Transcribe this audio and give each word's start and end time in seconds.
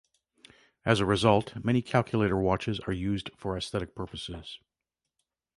As 0.83 0.99
a 0.99 1.05
result, 1.05 1.63
many 1.63 1.83
calculator 1.83 2.37
watches 2.39 2.79
are 2.87 2.91
used 2.91 3.29
for 3.37 3.55
aesthetic 3.55 3.93
purposes. 3.93 4.57